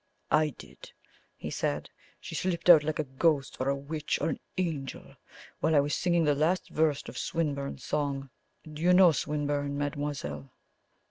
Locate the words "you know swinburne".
8.81-9.77